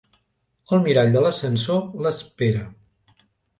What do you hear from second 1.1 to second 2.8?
de l'ascensor l'espera.